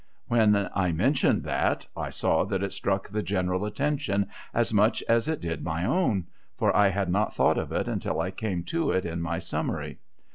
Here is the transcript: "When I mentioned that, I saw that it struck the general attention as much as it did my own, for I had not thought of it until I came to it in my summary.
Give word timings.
"When 0.29 0.55
I 0.73 0.91
mentioned 0.91 1.43
that, 1.43 1.85
I 1.95 2.09
saw 2.09 2.43
that 2.45 2.63
it 2.63 2.73
struck 2.73 3.07
the 3.07 3.21
general 3.21 3.65
attention 3.67 4.29
as 4.51 4.73
much 4.73 5.03
as 5.07 5.27
it 5.27 5.41
did 5.41 5.63
my 5.63 5.85
own, 5.85 6.25
for 6.55 6.75
I 6.75 6.89
had 6.89 7.11
not 7.11 7.35
thought 7.35 7.59
of 7.59 7.71
it 7.71 7.87
until 7.87 8.19
I 8.19 8.31
came 8.31 8.63
to 8.63 8.89
it 8.89 9.05
in 9.05 9.21
my 9.21 9.37
summary. 9.37 9.99